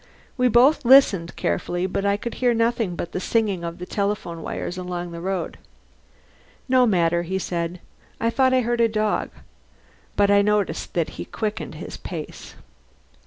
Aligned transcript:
We 0.35 0.47
both 0.47 0.83
listened 0.83 1.35
carefully, 1.35 1.85
but 1.85 2.07
I 2.07 2.17
could 2.17 2.33
hear 2.41 2.55
nothing 2.55 2.95
but 2.95 3.11
the 3.11 3.19
singing 3.19 3.63
of 3.63 3.77
the 3.77 3.85
telephone 3.85 4.41
wires 4.41 4.75
along 4.75 5.11
the 5.11 5.21
road. 5.21 5.59
"No 6.67 6.87
matter," 6.87 7.21
he 7.21 7.37
said. 7.37 7.79
"I 8.19 8.31
thought 8.31 8.51
I 8.51 8.61
heard 8.61 8.81
a 8.81 8.87
dog." 8.89 9.29
But 10.15 10.31
I 10.31 10.41
noticed 10.41 10.95
that 10.95 11.09
he 11.21 11.25
quickened 11.25 11.75
his 11.75 11.97
pace. 11.97 12.55